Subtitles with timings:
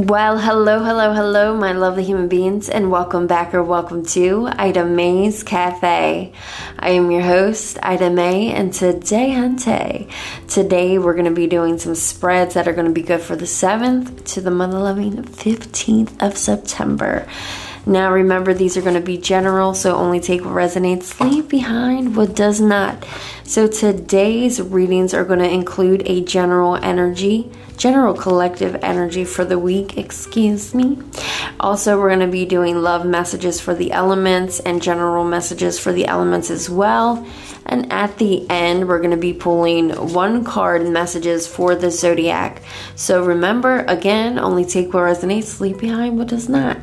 [0.00, 4.86] Well, hello, hello, hello, my lovely human beings, and welcome back or welcome to Ida
[4.86, 6.32] May's Cafe.
[6.78, 10.10] I am your host, Ida May, and today, Hunte,
[10.48, 13.36] today we're going to be doing some spreads that are going to be good for
[13.36, 17.28] the 7th to the mother loving 15th of September.
[17.86, 22.14] Now, remember, these are going to be general, so only take what resonates, leave behind
[22.14, 23.06] what does not.
[23.44, 29.58] So, today's readings are going to include a general energy, general collective energy for the
[29.58, 30.98] week, excuse me.
[31.60, 35.92] Also, we're going to be doing love messages for the elements and general messages for
[35.92, 37.26] the elements as well.
[37.66, 42.62] And at the end, we're going to be pulling one card messages for the zodiac.
[42.96, 46.78] So remember, again, only take what resonates, leave behind what does not.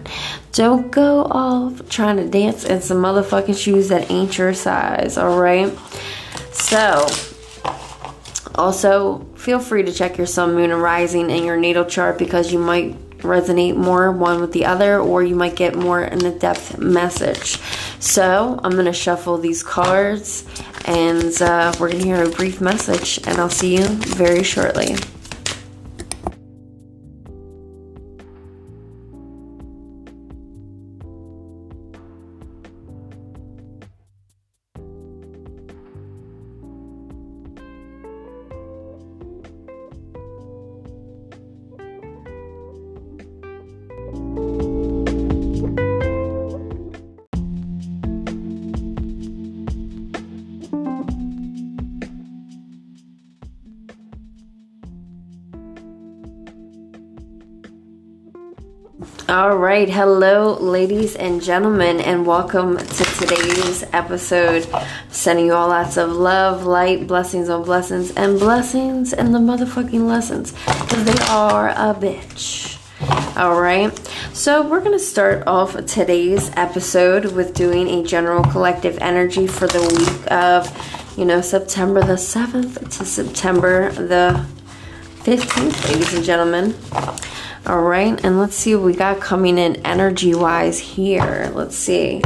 [0.52, 5.75] Don't go off trying to dance in some motherfucking shoes that ain't your size, alright?
[6.52, 7.08] So,
[8.53, 12.53] also feel free to check your sun, moon, and rising in your natal chart because
[12.53, 16.38] you might resonate more one with the other or you might get more in a
[16.38, 17.59] depth message.
[18.00, 20.46] So, I'm to shuffle these cards
[20.86, 24.96] and uh, we're to hear a brief message, and I'll see you very shortly.
[59.38, 64.68] All right, hello, ladies and gentlemen, and welcome to today's episode.
[65.12, 70.08] Sending you all lots of love, light, blessings on blessings, and blessings and the motherfucking
[70.08, 72.80] lessons because they are a bitch.
[73.38, 73.96] All right,
[74.34, 79.81] so we're gonna start off today's episode with doing a general collective energy for the
[79.81, 84.44] week of, you know, September the 7th to September the
[85.20, 86.74] 15th, ladies and gentlemen.
[87.66, 91.51] All right, and let's see what we got coming in energy wise here.
[91.53, 92.22] Let's see.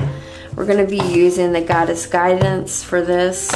[0.55, 3.49] We're going to be using the goddess guidance for this.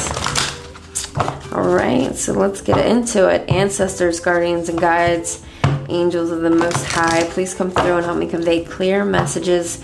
[1.52, 3.48] All right, so let's get into it.
[3.48, 5.44] Ancestors, guardians, and guides,
[5.88, 9.82] angels of the Most High, please come through and help me convey clear messages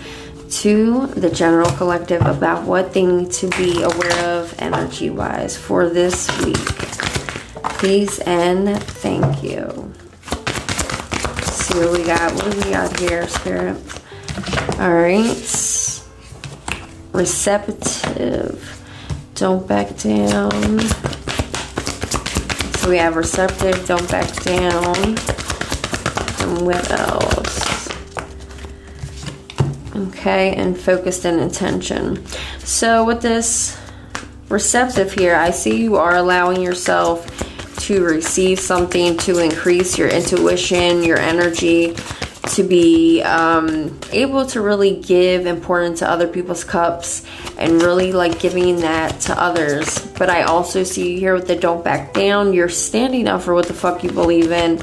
[0.61, 5.89] to the general collective about what they need to be aware of energy wise for
[5.89, 6.57] this week.
[7.77, 9.92] Please and thank you
[11.63, 12.33] see what we got.
[12.33, 13.77] What do we got here, Spirit?
[14.79, 16.03] Alright.
[17.13, 18.83] Receptive.
[19.35, 20.79] Don't back down.
[22.77, 24.97] So we have receptive, don't back down.
[24.97, 27.87] And what else?
[29.95, 32.25] Okay, and focused and intention.
[32.59, 33.79] So with this
[34.49, 37.25] receptive here, I see you are allowing yourself
[37.83, 41.93] to receive something, to increase your intuition, your energy,
[42.47, 47.25] to be um, able to really give importance to other people's cups
[47.57, 49.99] and really like giving that to others.
[50.17, 53.67] But I also see here with the don't back down, you're standing up for what
[53.67, 54.81] the fuck you believe in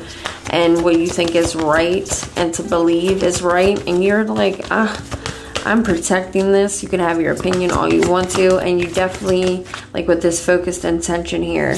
[0.50, 3.78] and what you think is right and to believe is right.
[3.86, 5.16] And you're like, ah.
[5.62, 6.82] I'm protecting this.
[6.82, 10.42] You can have your opinion all you want to, and you definitely, like with this
[10.42, 11.76] focused intention here,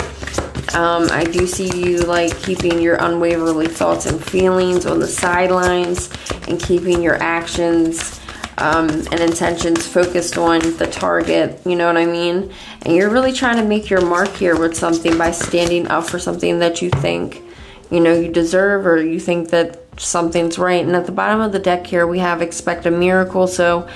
[0.74, 6.10] um, I do see you like keeping your unwaverly thoughts and feelings on the sidelines
[6.48, 8.20] and keeping your actions
[8.58, 11.60] um, and intentions focused on the target.
[11.66, 12.52] You know what I mean?
[12.82, 16.18] And you're really trying to make your mark here with something by standing up for
[16.18, 17.42] something that you think
[17.90, 20.84] you know you deserve or you think that something's right.
[20.84, 23.46] And at the bottom of the deck here, we have expect a miracle.
[23.46, 23.88] So,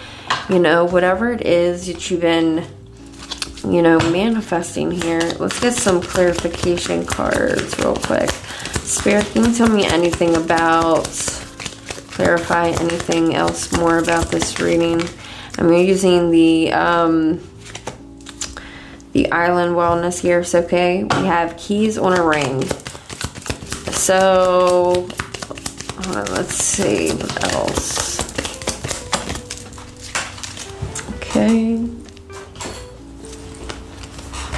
[0.49, 2.67] you know, whatever it is that you've been
[3.71, 5.21] you know, manifesting here.
[5.39, 8.31] Let's get some clarification cards real quick.
[8.81, 11.07] Spirit, can you tell me anything about,
[12.13, 15.03] clarify anything else more about this reading?
[15.59, 17.41] I'm using the, um,
[19.13, 20.45] the island wellness here.
[20.45, 22.63] So, okay, we have keys on a ring.
[23.93, 25.09] So,
[26.07, 28.17] let's see what else.
[31.17, 31.96] Okay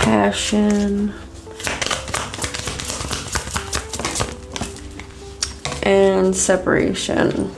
[0.09, 1.13] passion,
[5.83, 7.55] and separation.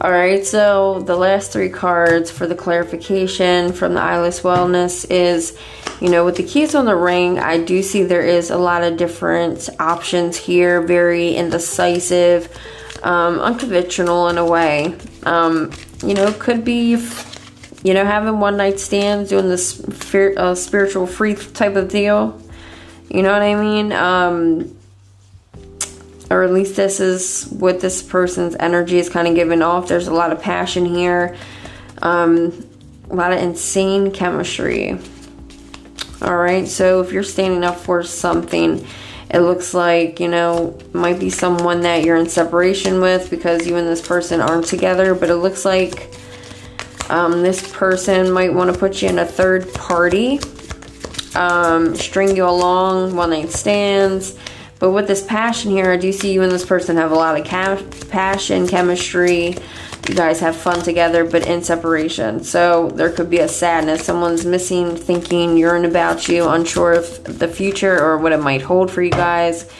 [0.00, 5.58] All right, so the last three cards for the clarification from the Island Wellness is,
[6.00, 8.84] you know, with the keys on the ring, I do see there is a lot
[8.84, 12.56] of different options here, very indecisive,
[13.02, 14.94] um, unconventional in a way.
[15.24, 15.72] Um,
[16.04, 16.94] you know, could be,
[17.82, 19.80] you know, having one night stands, doing this
[20.14, 22.40] uh, spiritual free type of deal.
[23.08, 23.92] You know what I mean?
[23.92, 24.76] Um,
[26.30, 29.88] or at least this is what this person's energy is kind of giving off.
[29.88, 31.36] There's a lot of passion here,
[32.02, 32.66] um,
[33.08, 34.98] a lot of insane chemistry.
[36.20, 38.84] All right, so if you're standing up for something,
[39.30, 43.76] it looks like, you know, might be someone that you're in separation with because you
[43.76, 46.10] and this person aren't together, but it looks like
[47.10, 50.40] um, this person might want to put you in a third party,
[51.34, 54.38] um, string you along, one night stands.
[54.78, 57.38] But with this passion here, I do see you and this person have a lot
[57.38, 59.56] of passion, chemistry,
[60.08, 62.42] you guys have fun together, but in separation.
[62.42, 64.04] So there could be a sadness.
[64.04, 68.90] Someone's missing, thinking, yearn about you, unsure of the future or what it might hold
[68.90, 69.70] for you guys.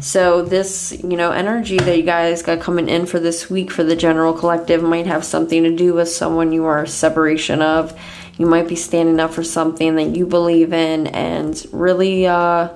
[0.00, 3.82] So this, you know, energy that you guys got coming in for this week for
[3.82, 7.98] the general collective might have something to do with someone you are separation of.
[8.36, 12.68] You might be standing up for something that you believe in and really uh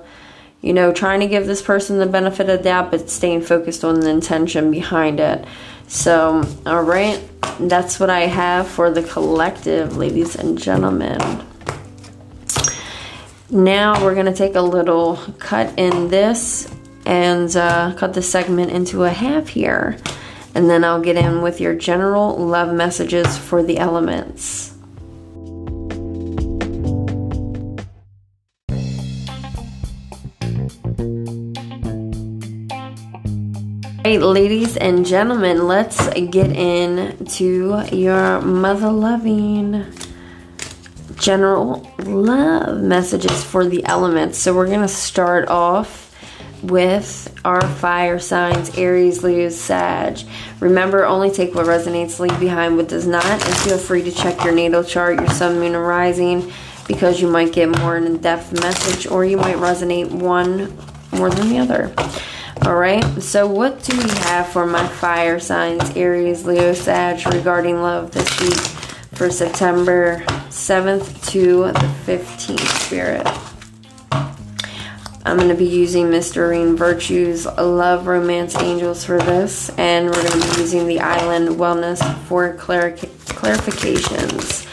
[0.61, 3.99] you know, trying to give this person the benefit of doubt, but staying focused on
[3.99, 5.43] the intention behind it.
[5.87, 7.19] So, all right,
[7.59, 11.19] that's what I have for the collective, ladies and gentlemen.
[13.49, 16.71] Now we're going to take a little cut in this
[17.11, 19.97] and uh, cut the segment into a half here.
[20.55, 24.73] And then I'll get in with your general love messages for the elements.
[34.03, 39.85] right, ladies and gentlemen, let's get into your mother loving
[41.15, 44.37] general love messages for the elements.
[44.37, 46.10] So, we're going to start off
[46.63, 50.19] with our fire signs Aries, Leo, Sag.
[50.59, 54.43] Remember, only take what resonates, leave behind what does not, and feel free to check
[54.43, 56.51] your natal chart, your sun, moon, and rising
[56.87, 60.77] because you might get more in depth message or you might resonate one
[61.11, 61.93] more than the other.
[62.65, 67.81] All right, so what do we have for my fire signs, Aries, Leo, Sag, regarding
[67.81, 68.59] love this week
[69.13, 73.50] for September 7th to the 15th, Spirit?
[75.23, 80.41] I'm going to be using Doreen Virtue's Love Romance Angels for this, and we're going
[80.41, 84.67] to be using the Island Wellness for clar- clarifications.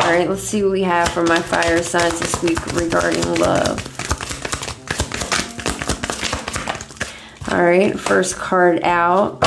[0.00, 3.84] All right, let's see what we have for my fire signs this week regarding love.
[7.50, 9.42] All right, first card out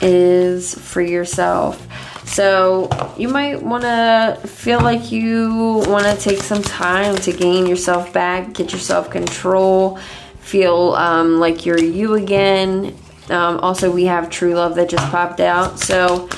[0.00, 1.86] is for yourself.
[2.32, 2.88] So
[3.18, 8.10] you might want to feel like you want to take some time to gain yourself
[8.10, 9.98] back, get yourself control,
[10.40, 12.96] feel um, like you're you again.
[13.28, 15.78] Um, also, we have true love that just popped out.
[15.78, 16.30] So,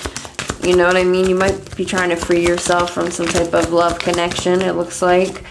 [0.64, 1.28] you know what I mean?
[1.28, 5.00] You might be trying to free yourself from some type of love connection, it looks
[5.00, 5.44] like.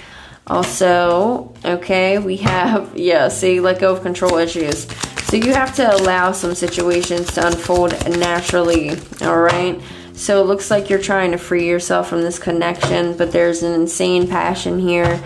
[0.47, 4.88] Also, okay, we have, yeah, see, let go of control issues.
[5.27, 9.81] So you have to allow some situations to unfold naturally, all right?
[10.13, 13.74] So it looks like you're trying to free yourself from this connection, but there's an
[13.74, 15.24] insane passion here.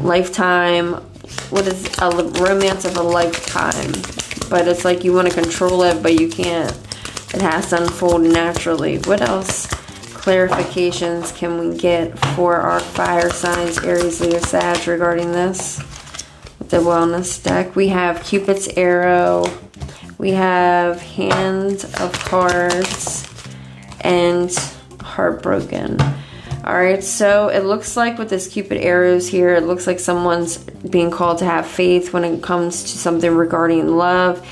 [0.00, 0.94] Lifetime,
[1.50, 2.10] what is a
[2.42, 3.92] romance of a lifetime?
[4.48, 6.72] But it's like you want to control it, but you can't.
[7.32, 8.98] It has to unfold naturally.
[8.98, 9.66] What else?
[10.20, 15.82] clarifications can we get for our fire signs, Aries, Leo, Sag, regarding this?
[16.70, 19.44] the wellness deck, we have Cupid's arrow,
[20.18, 23.26] we have Hand of Cards,
[24.00, 24.50] and
[25.00, 25.98] Heartbroken.
[26.64, 31.10] Alright, so it looks like with this Cupid arrows here, it looks like someone's being
[31.10, 34.46] called to have faith when it comes to something regarding love.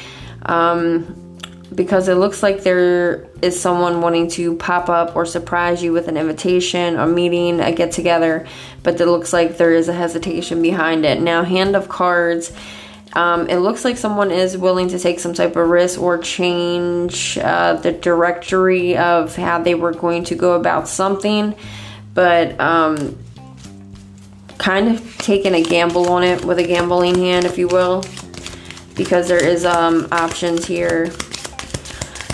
[0.47, 1.29] Um,
[1.75, 6.09] because it looks like there is someone wanting to pop up or surprise you with
[6.09, 8.47] an invitation, a meeting, a get together,
[8.83, 11.21] but it looks like there is a hesitation behind it.
[11.21, 12.53] Now, Hand of Cards,
[13.15, 17.39] um, it looks like someone is willing to take some type of risk or change
[17.39, 21.55] uh, the directory of how they were going to go about something,
[22.15, 23.19] but um,
[24.59, 28.05] kind of taking a gamble on it with a gambling hand, if you will,
[28.95, 31.11] because there is um, options here.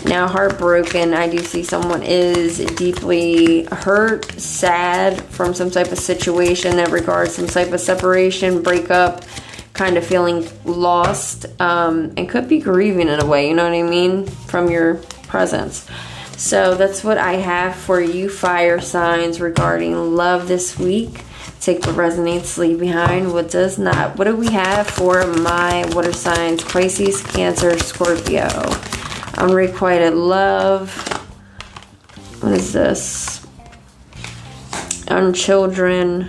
[0.05, 6.77] Now, heartbroken, I do see someone is deeply hurt, sad from some type of situation
[6.77, 9.25] that regards some type of separation, breakup,
[9.75, 13.75] kind of feeling lost, um, and could be grieving in a way, you know what
[13.75, 14.95] I mean, from your
[15.27, 15.87] presence.
[16.37, 21.23] So that's what I have for you, fire signs, regarding love this week.
[21.61, 24.19] Take what resonates, leave behind what does not.
[24.19, 26.63] What do we have for my water signs?
[26.63, 28.49] Pisces, Cancer, Scorpio.
[29.39, 30.93] Unrequited love.
[32.41, 33.47] What is this?
[35.09, 36.29] Unchildren.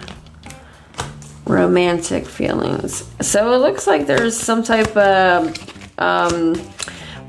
[1.55, 3.09] Romantic feelings.
[3.21, 5.53] So it looks like there's some type of
[5.97, 6.55] um,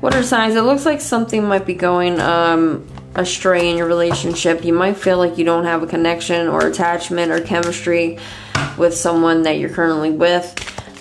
[0.01, 0.55] what are signs.
[0.55, 4.63] It looks like something might be going um, astray in your relationship.
[4.63, 8.19] You might feel like you don't have a connection or attachment or chemistry
[8.77, 10.53] with someone that you're currently with.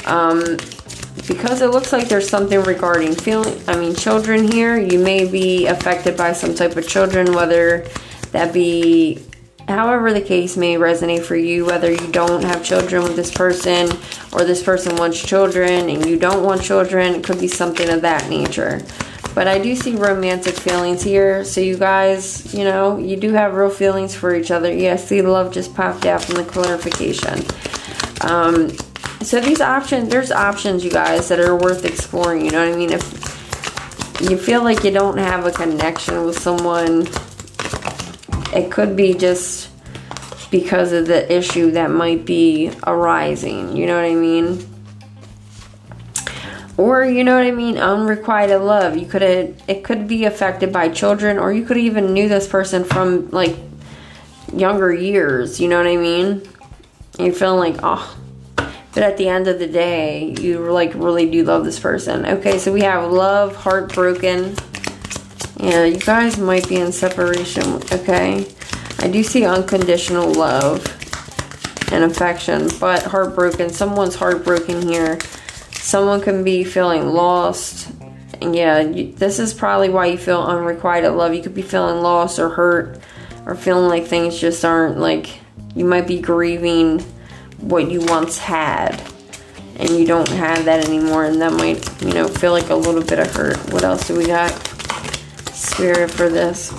[0.06, 0.56] Um,
[1.26, 5.66] because it looks like there's something regarding feeling, I mean, children here, you may be
[5.66, 7.86] affected by some type of children, whether
[8.30, 9.24] that be
[9.68, 13.90] however the case may resonate for you, whether you don't have children with this person
[14.32, 18.02] or this person wants children and you don't want children, it could be something of
[18.02, 18.80] that nature.
[19.34, 21.44] But I do see romantic feelings here.
[21.44, 24.72] So you guys, you know, you do have real feelings for each other.
[24.72, 27.44] Yes, the love just popped out from the clarification.
[28.22, 28.70] Um,
[29.20, 32.44] so these options, there's options, you guys, that are worth exploring.
[32.44, 32.92] You know what I mean?
[32.92, 37.06] If you feel like you don't have a connection with someone,
[38.54, 39.70] it could be just
[40.50, 43.76] because of the issue that might be arising.
[43.76, 44.66] You know what I mean?
[46.78, 48.96] or you know what I mean, unrequited love.
[48.96, 52.84] You could it could be affected by children, or you could even knew this person
[52.84, 53.56] from like
[54.52, 55.58] younger years.
[55.58, 56.42] You know what I mean?
[57.18, 58.16] you're feeling like oh,
[58.56, 62.26] but at the end of the day, you like really do love this person.
[62.26, 64.54] Okay, so we have love, heartbroken.
[65.58, 67.82] Yeah, you guys might be in separation.
[67.92, 68.46] Okay,
[68.98, 70.84] I do see unconditional love
[71.92, 73.70] and affection, but heartbroken.
[73.70, 75.18] Someone's heartbroken here
[75.86, 77.88] Someone can be feeling lost.
[78.40, 81.32] And yeah, you, this is probably why you feel unrequited love.
[81.32, 83.00] You could be feeling lost or hurt
[83.46, 85.38] or feeling like things just aren't like
[85.76, 86.98] you might be grieving
[87.58, 89.00] what you once had
[89.76, 93.04] and you don't have that anymore and that might you know feel like a little
[93.04, 94.50] bit of hurt what else do we got
[95.76, 96.72] spirit for this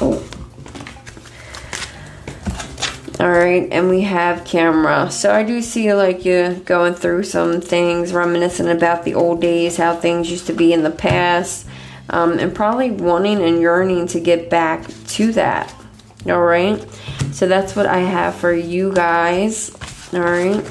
[3.19, 5.09] all right, and we have camera.
[5.09, 9.77] So I do see like you going through some things, reminiscing about the old days,
[9.77, 11.67] how things used to be in the past,
[12.11, 15.73] um, and probably wanting and yearning to get back to that.
[16.27, 16.79] All right,
[17.31, 19.75] so that's what I have for you guys.
[20.13, 20.63] All right,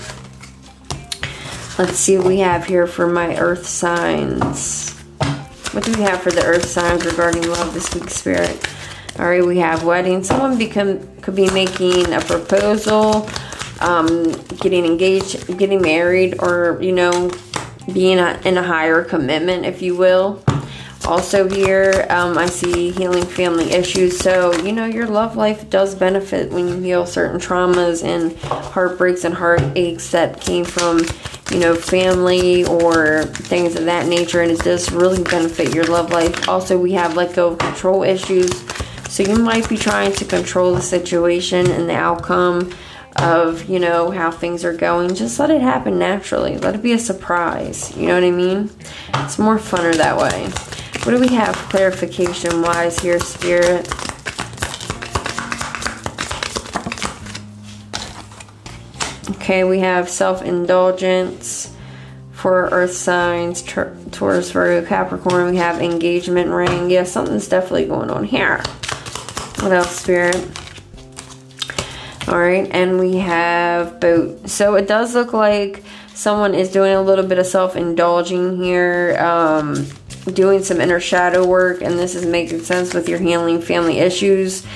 [1.78, 4.95] let's see what we have here for my earth signs.
[5.76, 8.66] What do we have for the earth signs regarding love this week, Spirit?
[9.18, 10.24] All right, we have wedding.
[10.24, 13.28] Someone become could be making a proposal,
[13.82, 17.30] um, getting engaged, getting married, or you know,
[17.92, 20.42] being a, in a higher commitment, if you will.
[21.06, 24.18] Also, here um, I see healing family issues.
[24.18, 29.24] So, you know, your love life does benefit when you heal certain traumas and heartbreaks
[29.24, 31.00] and heartaches that came from,
[31.52, 34.42] you know, family or things of that nature.
[34.42, 36.48] And it does really benefit your love life.
[36.48, 38.50] Also, we have let go of control issues
[39.08, 42.70] so you might be trying to control the situation and the outcome
[43.16, 45.14] of, you know, how things are going.
[45.14, 46.58] Just let it happen naturally.
[46.58, 47.96] Let it be a surprise.
[47.96, 48.70] You know what I mean?
[49.14, 50.52] It's more funner that way.
[51.06, 53.86] What do we have clarification wise here, Spirit?
[59.36, 61.72] Okay, we have self indulgence
[62.32, 65.52] for earth signs, Taurus, Virgo, Capricorn.
[65.52, 66.90] We have engagement ring.
[66.90, 68.56] Yeah, something's definitely going on here.
[69.60, 70.34] What else, Spirit?
[72.26, 74.48] All right, and we have boat.
[74.50, 75.84] So it does look like
[76.14, 79.86] someone is doing a little bit of self-indulging here, um,
[80.32, 84.66] doing some inner shadow work, and this is making sense with your handling family issues.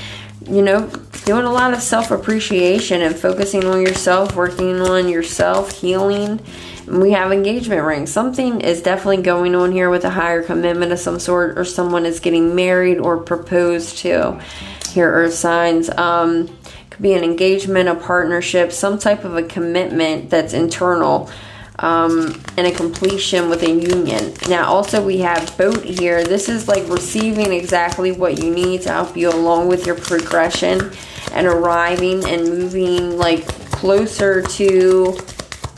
[0.46, 0.88] You know,
[1.24, 6.40] doing a lot of self-appreciation and focusing on yourself, working on yourself, healing.
[6.86, 8.10] we have engagement rings.
[8.10, 12.06] Something is definitely going on here with a higher commitment of some sort, or someone
[12.06, 14.40] is getting married or proposed to
[14.90, 15.88] here, are signs.
[15.90, 16.48] Um,
[16.90, 21.30] could be an engagement, a partnership, some type of a commitment that's internal.
[21.80, 24.34] Um, and a completion with a union.
[24.48, 26.22] Now, also, we have boat here.
[26.22, 30.92] This is like receiving exactly what you need to help you along with your progression
[31.32, 35.18] and arriving and moving like closer to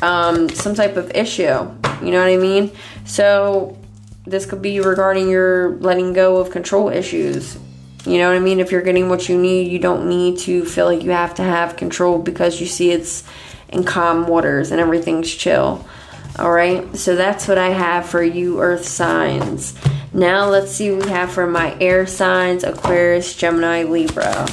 [0.03, 1.45] um, some type of issue.
[1.45, 2.73] You know what I mean?
[3.05, 3.79] So,
[4.27, 7.59] this could be regarding your letting go of control issues
[8.05, 8.59] you know what I mean?
[8.59, 11.43] If you're getting what you need, you don't need to feel like you have to
[11.43, 13.23] have control because you see it's
[13.73, 15.87] in calm waters and everything's chill.
[16.39, 19.75] All right, so that's what I have for you, Earth signs.
[20.15, 24.47] Now let's see what we have for my air signs Aquarius, Gemini, Libra.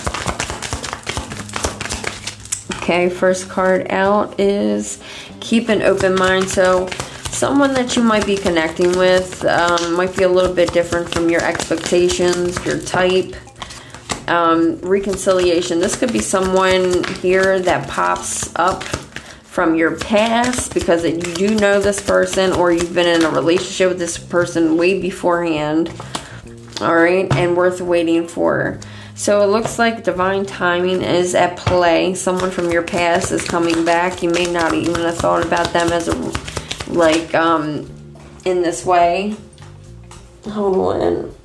[2.78, 5.02] Okay, first card out is
[5.40, 6.50] keep an open mind.
[6.50, 6.88] So,
[7.30, 11.30] someone that you might be connecting with um, might be a little bit different from
[11.30, 13.36] your expectations, your type.
[14.28, 15.80] Um, reconciliation.
[15.80, 18.84] This could be someone here that pops up
[19.60, 23.90] from your past because you do know this person or you've been in a relationship
[23.90, 25.92] with this person way beforehand.
[26.80, 28.80] All right, and worth waiting for.
[29.16, 32.14] So it looks like divine timing is at play.
[32.14, 34.24] Someone from your past is coming back.
[34.24, 36.16] You may not even have thought about them as a
[36.94, 37.80] like um
[38.46, 39.36] in this way.
[40.46, 41.36] Hold on.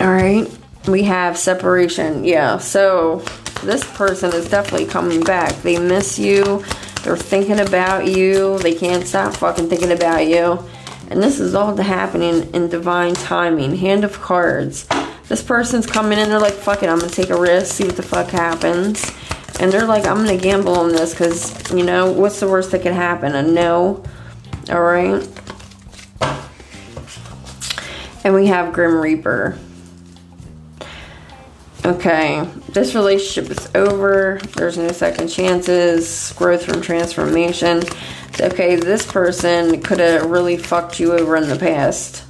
[0.00, 0.50] All right.
[0.88, 2.24] We have separation.
[2.24, 2.58] Yeah.
[2.58, 3.24] So
[3.64, 5.54] this person is definitely coming back.
[5.62, 6.64] They miss you.
[7.02, 8.58] They're thinking about you.
[8.58, 10.58] They can't stop fucking thinking about you.
[11.10, 13.76] And this is all happening in divine timing.
[13.76, 14.86] Hand of cards.
[15.28, 17.96] This person's coming in, they're like, fuck it, I'm gonna take a risk, see what
[17.96, 19.10] the fuck happens.
[19.60, 22.82] And they're like, I'm gonna gamble on this because, you know, what's the worst that
[22.82, 23.34] could happen?
[23.34, 24.04] A no.
[24.68, 25.28] Alright.
[28.24, 29.58] And we have Grim Reaper.
[31.86, 34.40] Okay, this relationship is over.
[34.56, 36.32] There's no second chances.
[36.32, 37.82] Growth from transformation.
[38.40, 42.24] Okay, this person could have really fucked you over in the past.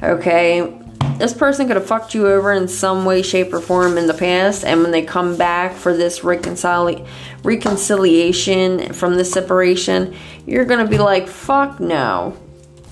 [0.00, 0.72] Okay,
[1.18, 4.14] this person could have fucked you over in some way, shape, or form in the
[4.14, 7.04] past, and when they come back for this reconcili-
[7.42, 10.14] reconciliation from the separation,
[10.46, 12.36] you're gonna be like, fuck no.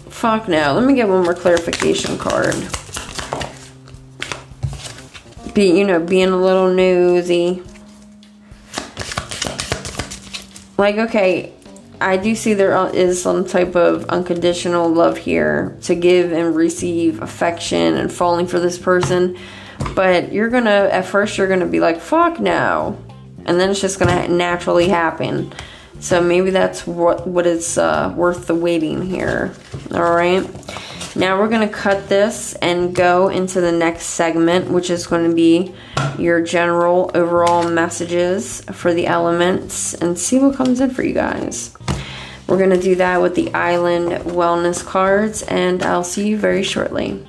[0.09, 0.75] Fuck no.
[0.75, 2.57] Let me get one more clarification card
[5.55, 7.63] be you know being a little nosy.
[10.79, 11.53] Like okay
[12.03, 17.23] i do see there is some type of unconditional love here to give and receive
[17.23, 19.39] affection and falling for this person.
[19.95, 22.99] But you're gonna at first you're gonna be like fuck no.
[23.45, 25.53] And then it's just gonna naturally happen.
[26.01, 29.55] So maybe that's what what it's uh, worth the waiting here.
[29.93, 30.45] All right
[31.15, 35.29] now we're going to cut this and go into the next segment, which is going
[35.29, 35.75] to be
[36.19, 41.77] your general overall messages for the elements and see what comes in for you guys.
[42.49, 46.63] We're going to do that with the Island Wellness cards, and I'll see you very
[46.63, 47.27] shortly.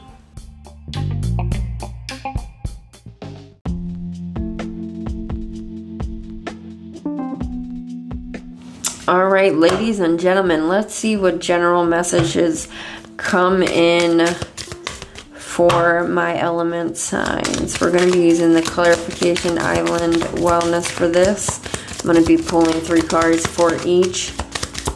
[9.05, 12.69] All right, ladies and gentlemen, let's see what general messages
[13.17, 14.27] come in
[15.33, 17.79] for my element signs.
[17.79, 21.59] We're going to be using the Clarification Island Wellness for this.
[21.99, 24.33] I'm going to be pulling three cards for each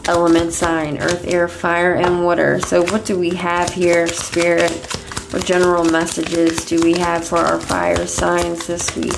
[0.08, 0.98] element sign.
[0.98, 2.60] Earth, air, fire, and water.
[2.60, 4.72] So what do we have here, Spirit?
[5.30, 9.12] What general messages do we have for our fire signs this week?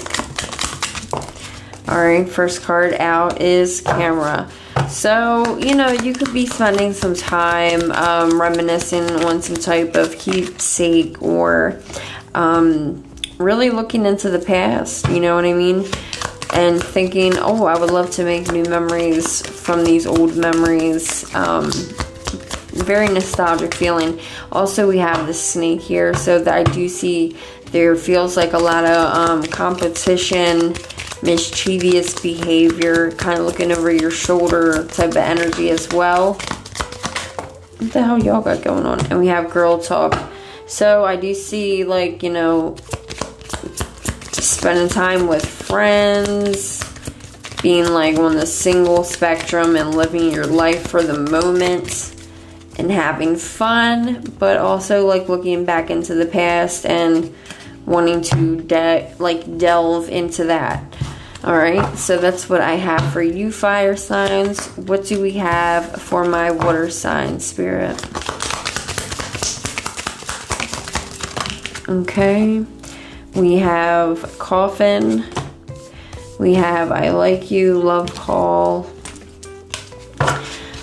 [1.89, 4.49] Alright, first card out is camera.
[4.91, 10.19] So, you know, you could be spending some time um, reminiscing on some type of
[10.19, 11.81] keepsake or
[12.35, 13.05] um,
[13.39, 15.87] really looking into the past, you know what I mean?
[16.53, 21.33] And thinking, oh, I would love to make new memories from these old memories.
[21.37, 21.71] Um,
[22.73, 24.19] very nostalgic feeling.
[24.51, 28.59] Also, we have the snake here, so that I do see there feels like a
[28.59, 30.75] lot of um, competition
[31.23, 36.35] mischievous behavior, kind of looking over your shoulder type of energy as well.
[37.79, 39.05] What the hell y'all got going on?
[39.07, 40.31] And we have girl talk.
[40.67, 42.77] So I do see like, you know,
[44.33, 46.85] spending time with friends,
[47.63, 52.15] being like on the single spectrum and living your life for the moment
[52.79, 57.35] and having fun, but also like looking back into the past and
[57.85, 60.83] wanting to de- like delve into that.
[61.43, 64.67] All right, so that's what I have for you, fire signs.
[64.77, 67.99] What do we have for my water sign, spirit?
[71.89, 72.63] Okay,
[73.35, 75.25] we have coffin.
[76.39, 78.91] We have I like you, love call.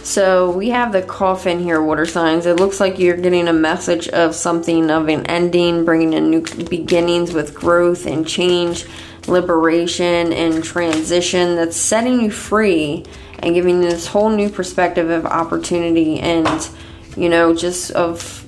[0.01, 2.47] So we have the coffin here, water signs.
[2.47, 6.41] It looks like you're getting a message of something of an ending, bringing in new
[6.41, 8.87] beginnings with growth and change
[9.27, 13.05] liberation and transition that's setting you free
[13.39, 16.69] and giving you this whole new perspective of opportunity and
[17.15, 18.45] you know just of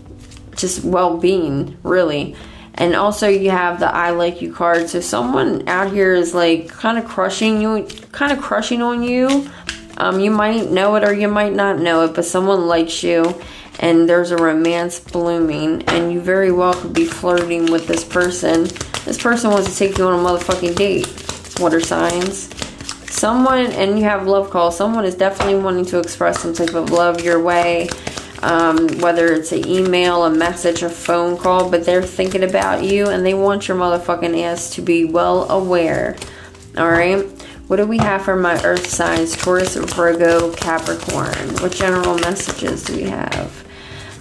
[0.55, 2.35] just well-being really.
[2.75, 4.89] And also you have the i like you card.
[4.89, 9.49] So someone out here is like kind of crushing you kind of crushing on you.
[9.97, 13.35] Um, you might know it or you might not know it but someone likes you
[13.79, 18.67] and there's a romance blooming and you very well could be flirting with this person
[19.05, 21.07] This person wants to take you on a motherfucking date.
[21.59, 22.49] Water signs.
[23.11, 26.91] Someone, and you have love calls, someone is definitely wanting to express some type of
[26.91, 27.89] love your way.
[28.41, 33.09] Um, whether it's an email, a message, a phone call, but they're thinking about you
[33.09, 36.15] and they want your motherfucking ass to be well aware.
[36.77, 37.25] Alright?
[37.67, 39.35] What do we have for my earth signs?
[39.35, 41.55] Taurus, Virgo, Capricorn.
[41.61, 43.65] What general messages do we have?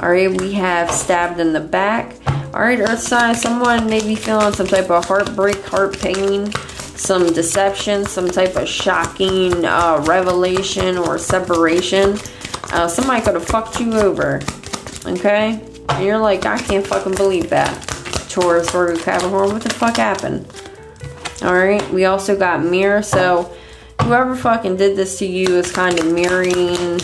[0.03, 2.17] Alright, we have stabbed in the back.
[2.59, 6.51] Alright, earth sign, someone may be feeling some type of heartbreak, heart pain,
[6.97, 12.19] some deception, some type of shocking uh, revelation or separation.
[12.73, 14.41] Uh, somebody could have fucked you over.
[15.07, 15.65] Okay?
[15.89, 17.73] And you're like, I can't fucking believe that.
[18.29, 20.45] Taurus, Virgo, Capricorn, what the fuck happened?
[21.43, 23.03] Alright, we also got mirror.
[23.03, 23.57] So,
[24.03, 26.99] whoever fucking did this to you is kind of mirroring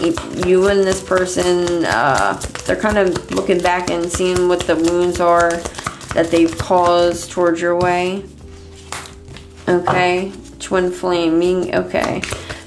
[0.00, 1.84] you and this person.
[1.84, 2.34] Uh,
[2.64, 5.50] they're kind of looking back and seeing what the wounds are
[6.14, 8.24] that they've caused towards your way.
[9.68, 11.74] Okay, twin flaming.
[11.74, 12.22] Okay.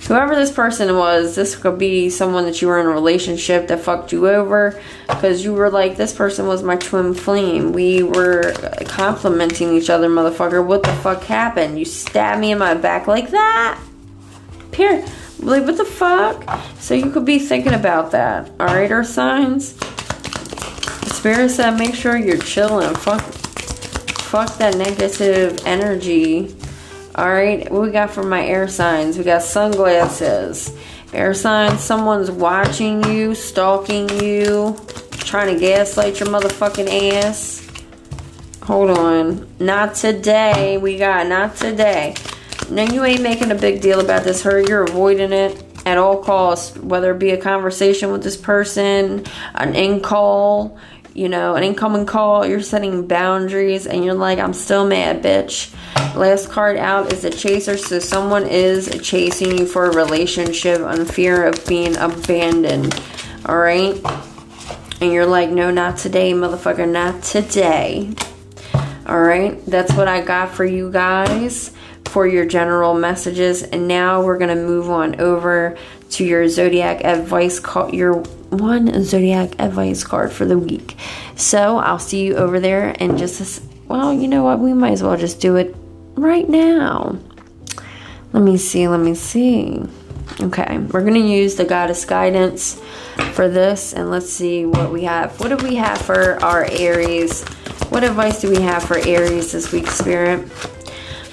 [0.08, 3.80] Whoever this person was, this could be someone that you were in a relationship that
[3.80, 7.72] fucked you over because you were like, this person was my twin flame.
[7.72, 8.52] We were
[8.86, 10.66] complimenting each other, motherfucker.
[10.66, 11.80] What the fuck happened?
[11.80, 13.80] You stabbed me in my back like that?
[14.74, 15.06] Here,
[15.42, 16.44] like, what the fuck?
[16.80, 18.50] So you could be thinking about that.
[18.60, 19.76] Alright, our signs.
[21.14, 22.96] Spirit said, make sure you're chilling.
[22.96, 26.56] Fuck, fuck that negative energy
[27.18, 29.18] Alright, what we got for my air signs?
[29.18, 30.74] We got sunglasses.
[31.12, 34.78] Air signs, someone's watching you, stalking you,
[35.12, 37.70] trying to gaslight your motherfucking ass.
[38.64, 39.46] Hold on.
[39.60, 40.78] Not today.
[40.78, 42.16] We got not today.
[42.72, 44.70] Now you ain't making a big deal about this hurt.
[44.70, 49.76] You're avoiding it at all costs, whether it be a conversation with this person, an
[49.76, 50.78] in call,
[51.14, 55.76] you know, an incoming call, you're setting boundaries and you're like, I'm still mad, bitch.
[56.16, 61.04] Last card out is a chaser, so someone is chasing you for a relationship on
[61.04, 62.98] fear of being abandoned.
[63.46, 64.02] Alright?
[65.02, 68.14] And you're like, no, not today, motherfucker, not today.
[69.06, 69.66] Alright?
[69.66, 71.76] That's what I got for you guys
[72.12, 73.64] for your general messages.
[73.64, 75.78] And now we're going to move on over
[76.12, 78.16] to your zodiac advice call your
[78.50, 80.98] one zodiac advice card for the week.
[81.38, 84.60] So I'll see you over there and just well, you know what?
[84.60, 85.74] We might as well just do it
[86.16, 87.18] right now.
[88.34, 89.82] Let me see, let me see.
[90.42, 92.82] Okay, we're to use the goddess guidance
[93.34, 95.40] for this and let's see what we have.
[95.40, 97.44] What do we have for our Aries?
[97.90, 100.50] What advice do we have for Aries this week, Spirit?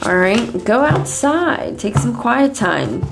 [0.03, 3.05] All right, go outside, take some quiet time.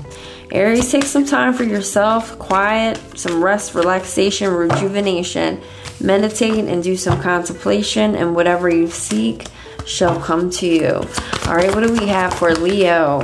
[0.51, 5.61] Aries, take some time for yourself, quiet, some rest, relaxation, rejuvenation.
[5.99, 9.47] Meditate and do some contemplation, and whatever you seek
[9.85, 11.01] shall come to you.
[11.47, 13.23] All right, what do we have for Leo?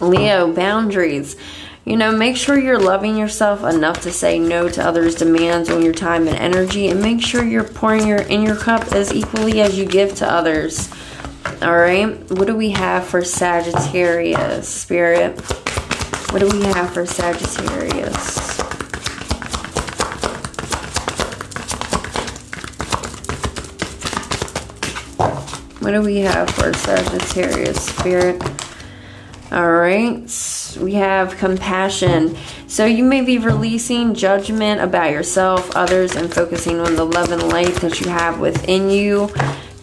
[0.00, 1.36] Leo, boundaries.
[1.84, 5.82] You know, make sure you're loving yourself enough to say no to others' demands on
[5.82, 9.60] your time and energy, and make sure you're pouring your in your cup as equally
[9.60, 10.90] as you give to others.
[11.62, 15.40] All right, what do we have for Sagittarius, Spirit?
[16.32, 18.58] What do we have for Sagittarius?
[25.78, 28.42] What do we have for Sagittarius Spirit?
[29.52, 32.36] All right, we have compassion.
[32.66, 37.42] So you may be releasing judgment about yourself, others, and focusing on the love and
[37.50, 39.30] light that you have within you.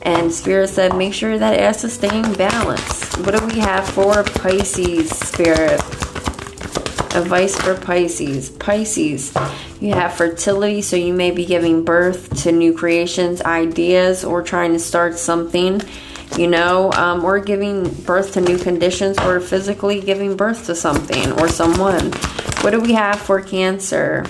[0.01, 3.15] And Spirit said, make sure that it has to stay in balance.
[3.17, 5.81] What do we have for Pisces Spirit?
[7.15, 8.49] Advice for Pisces.
[8.51, 9.33] Pisces,
[9.81, 14.73] you have fertility, so you may be giving birth to new creations, ideas, or trying
[14.73, 15.81] to start something,
[16.37, 21.31] you know, um, or giving birth to new conditions, or physically giving birth to something
[21.39, 22.11] or someone.
[22.61, 24.23] What do we have for Cancer?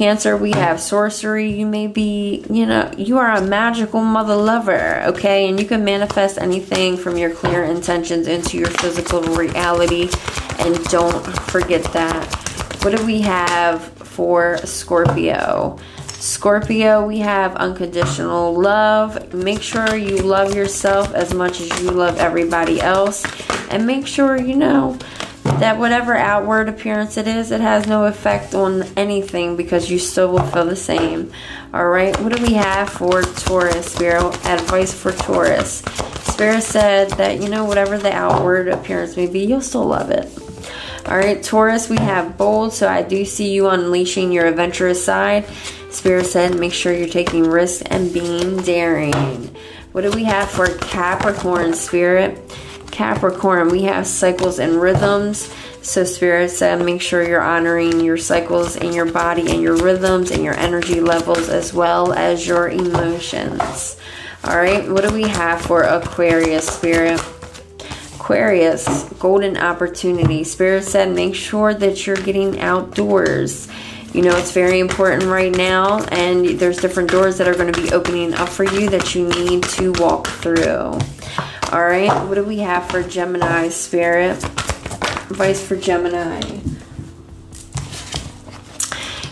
[0.00, 1.52] Cancer, we have sorcery.
[1.52, 5.46] You may be, you know, you are a magical mother lover, okay?
[5.46, 10.08] And you can manifest anything from your clear intentions into your physical reality.
[10.58, 12.24] And don't forget that.
[12.82, 15.78] What do we have for Scorpio?
[16.06, 19.34] Scorpio, we have unconditional love.
[19.34, 23.22] Make sure you love yourself as much as you love everybody else.
[23.68, 24.98] And make sure, you know,
[25.60, 30.32] that whatever outward appearance it is, it has no effect on anything because you still
[30.32, 31.30] will feel the same.
[31.74, 33.92] All right, what do we have for Taurus?
[33.92, 35.82] Spirit advice for Taurus.
[36.22, 40.28] Spirit said that, you know, whatever the outward appearance may be, you'll still love it.
[41.06, 45.46] All right, Taurus, we have bold, so I do see you unleashing your adventurous side.
[45.90, 49.54] Spirit said, make sure you're taking risks and being daring.
[49.92, 52.38] What do we have for Capricorn spirit?
[53.00, 55.50] Capricorn, we have cycles and rhythms.
[55.80, 60.30] So, Spirit said, make sure you're honoring your cycles in your body and your rhythms
[60.30, 63.96] and your energy levels as well as your emotions.
[64.44, 67.18] All right, what do we have for Aquarius Spirit?
[68.16, 70.44] Aquarius, golden opportunity.
[70.44, 73.66] Spirit said, make sure that you're getting outdoors.
[74.12, 77.80] You know, it's very important right now, and there's different doors that are going to
[77.80, 80.98] be opening up for you that you need to walk through.
[81.72, 84.42] All right, what do we have for Gemini Spirit?
[85.30, 86.58] Advice for Gemini.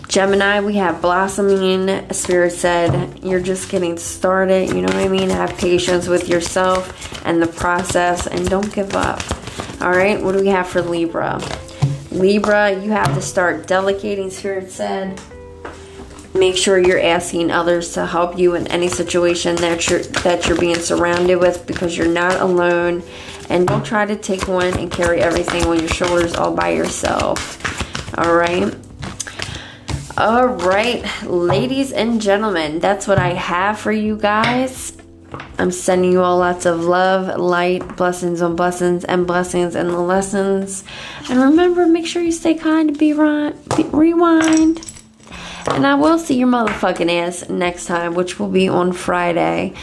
[0.07, 2.13] Gemini, we have blossoming.
[2.13, 4.69] Spirit said, you're just getting started.
[4.69, 5.31] You know what I mean?
[5.31, 9.21] Have patience with yourself and the process and don't give up.
[9.83, 11.41] All right, what do we have for Libra?
[12.13, 15.21] Libra, you have to start delegating, Spirit said.
[16.35, 20.59] Make sure you're asking others to help you in any situation that you're that you're
[20.59, 23.03] being surrounded with because you're not alone
[23.49, 27.57] and don't try to take one and carry everything on your shoulders all by yourself.
[28.19, 28.75] All right.
[30.19, 34.93] All right, ladies and gentlemen, that's what I have for you guys.
[35.59, 40.01] I'm sending you all lots of love, light, blessings on blessings, and blessings and the
[40.01, 40.83] lessons.
[41.31, 44.88] And remember, make sure you stay kind, be, re- be rewind.
[45.75, 49.75] And I will see your motherfucking ass next time, which will be on Friday.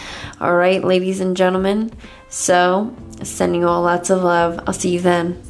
[0.42, 1.92] All right, ladies and gentlemen.
[2.30, 2.94] So,
[3.24, 4.60] sending you all lots of love.
[4.68, 5.42] I'll see you then.